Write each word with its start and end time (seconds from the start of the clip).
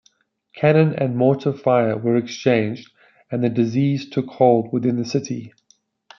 Cannon 0.55 0.95
and 0.95 1.15
mortar 1.15 1.53
fire 1.53 1.95
were 1.95 2.15
exchanged, 2.15 2.89
and 3.29 3.53
disease 3.53 4.09
took 4.09 4.25
hold 4.29 4.73
within 4.73 4.95
the 4.95 5.05
city. 5.05 5.53